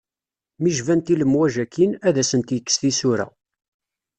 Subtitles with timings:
[0.63, 3.27] Mi jbant i lemwaj akin, ad asent-yekkes tisura.